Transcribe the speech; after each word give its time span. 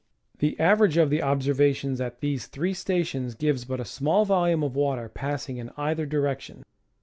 The 0.39 0.59
average 0.59 0.97
of 0.97 1.11
the 1.11 1.21
observations 1.21 2.01
at 2.01 2.21
these 2.21 2.47
three 2.47 2.73
stations 2.73 3.35
gives 3.35 3.65
but 3.65 3.79
a 3.79 3.85
small 3.85 4.25
volume 4.25 4.63
of 4.63 4.75
water 4.75 5.07
passing 5.09 5.57
in 5.57 5.69
either 5.77 6.07
direction. 6.07 6.65